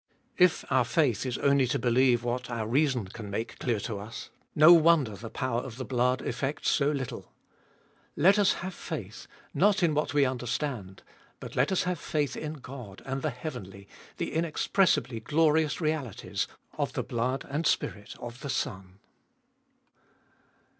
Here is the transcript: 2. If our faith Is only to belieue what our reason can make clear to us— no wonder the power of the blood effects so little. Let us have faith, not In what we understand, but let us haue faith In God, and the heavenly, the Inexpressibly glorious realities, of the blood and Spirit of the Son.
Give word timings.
2. 0.39 0.45
If 0.45 0.65
our 0.71 0.83
faith 0.83 1.27
Is 1.27 1.37
only 1.37 1.67
to 1.67 1.77
belieue 1.77 2.23
what 2.23 2.49
our 2.49 2.65
reason 2.65 3.05
can 3.07 3.29
make 3.29 3.59
clear 3.59 3.79
to 3.81 3.99
us— 3.99 4.31
no 4.55 4.73
wonder 4.73 5.15
the 5.15 5.29
power 5.29 5.61
of 5.61 5.77
the 5.77 5.85
blood 5.85 6.23
effects 6.23 6.69
so 6.69 6.89
little. 6.89 7.31
Let 8.15 8.39
us 8.39 8.53
have 8.65 8.73
faith, 8.73 9.27
not 9.53 9.83
In 9.83 9.93
what 9.93 10.11
we 10.15 10.25
understand, 10.25 11.03
but 11.39 11.55
let 11.55 11.71
us 11.71 11.83
haue 11.83 11.93
faith 11.93 12.35
In 12.35 12.53
God, 12.53 13.03
and 13.05 13.21
the 13.21 13.29
heavenly, 13.29 13.87
the 14.17 14.33
Inexpressibly 14.33 15.19
glorious 15.19 15.79
realities, 15.79 16.47
of 16.79 16.93
the 16.93 17.03
blood 17.03 17.45
and 17.47 17.67
Spirit 17.67 18.15
of 18.19 18.39
the 18.39 18.49
Son. 18.49 18.97